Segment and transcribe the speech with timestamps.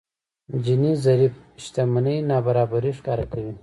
[0.67, 1.33] جيني ضريب
[1.67, 3.53] شتمنۍ نابرابري ښکاره کوي.